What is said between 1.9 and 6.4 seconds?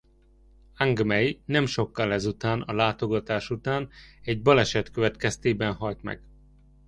ez után a látogatás után egy baleset következtében halt meg.